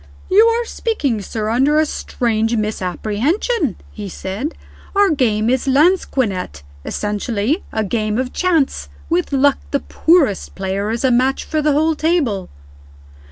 [0.31, 4.55] "You are speaking, sir, under a strange misapprehension," he said.
[4.95, 8.89] "Our game is lansquenet essentially a game of chance.
[9.11, 12.49] With luck, the poorest player is a match for the whole table."